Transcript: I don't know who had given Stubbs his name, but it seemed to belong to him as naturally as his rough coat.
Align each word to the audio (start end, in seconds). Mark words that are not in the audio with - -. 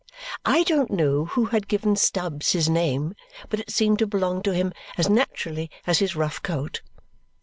I 0.47 0.63
don't 0.63 0.89
know 0.89 1.25
who 1.25 1.45
had 1.45 1.67
given 1.67 1.95
Stubbs 1.95 2.53
his 2.53 2.67
name, 2.67 3.13
but 3.49 3.59
it 3.59 3.69
seemed 3.69 3.99
to 3.99 4.07
belong 4.07 4.41
to 4.41 4.51
him 4.51 4.73
as 4.97 5.07
naturally 5.11 5.69
as 5.85 5.99
his 5.99 6.15
rough 6.15 6.41
coat. 6.41 6.81